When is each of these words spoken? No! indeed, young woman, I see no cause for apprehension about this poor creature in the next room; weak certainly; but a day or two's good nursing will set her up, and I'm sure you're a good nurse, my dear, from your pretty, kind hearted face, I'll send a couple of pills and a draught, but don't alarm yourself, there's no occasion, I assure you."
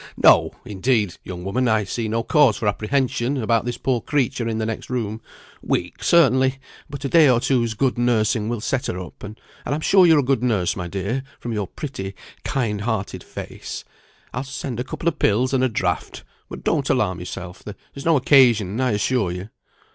No! 0.17 0.49
indeed, 0.65 1.17
young 1.23 1.43
woman, 1.43 1.67
I 1.67 1.83
see 1.83 2.07
no 2.07 2.23
cause 2.23 2.57
for 2.57 2.67
apprehension 2.67 3.37
about 3.37 3.65
this 3.65 3.77
poor 3.77 4.01
creature 4.01 4.47
in 4.47 4.57
the 4.57 4.65
next 4.65 4.89
room; 4.89 5.21
weak 5.61 6.03
certainly; 6.03 6.57
but 6.89 7.05
a 7.05 7.07
day 7.07 7.29
or 7.29 7.39
two's 7.39 7.75
good 7.75 7.99
nursing 7.99 8.49
will 8.49 8.61
set 8.61 8.87
her 8.87 8.97
up, 8.99 9.21
and 9.21 9.39
I'm 9.63 9.81
sure 9.81 10.07
you're 10.07 10.17
a 10.17 10.23
good 10.23 10.41
nurse, 10.41 10.75
my 10.75 10.87
dear, 10.87 11.21
from 11.39 11.53
your 11.53 11.67
pretty, 11.67 12.15
kind 12.43 12.81
hearted 12.81 13.23
face, 13.23 13.83
I'll 14.33 14.43
send 14.43 14.79
a 14.79 14.83
couple 14.83 15.07
of 15.07 15.19
pills 15.19 15.53
and 15.53 15.63
a 15.63 15.69
draught, 15.69 16.23
but 16.49 16.63
don't 16.63 16.89
alarm 16.89 17.19
yourself, 17.19 17.63
there's 17.63 18.03
no 18.03 18.17
occasion, 18.17 18.81
I 18.81 18.93
assure 18.93 19.31
you." 19.31 19.49